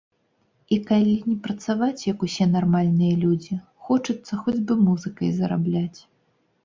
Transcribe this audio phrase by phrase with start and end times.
[0.75, 3.61] І калі не працаваць, як усе нармальныя людзі,
[3.91, 5.99] хочацца хоць бы музыкай зарабляць.